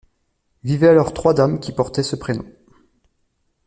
[0.63, 2.47] Vivaient alors trois dames qui portaient ce prénom.